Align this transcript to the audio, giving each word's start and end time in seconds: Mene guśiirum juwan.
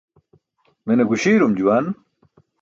Mene 0.85 1.03
guśiirum 1.09 1.51
juwan. 1.57 1.85